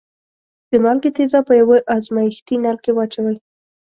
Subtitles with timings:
[0.69, 3.37] د مالګې تیزاب په یوه ازمیښتي نل کې واچوئ.